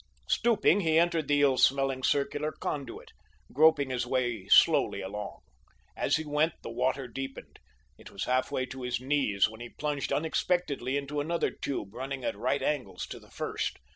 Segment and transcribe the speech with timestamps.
[0.27, 3.11] Stooping, he entered the ill smelling circular conduit,
[3.53, 5.41] groping his way slowly along.
[5.95, 7.59] As he went the water deepened.
[7.99, 12.23] It was half way to his knees when he plunged unexpectedly into another tube running
[12.25, 13.77] at right angles to the first.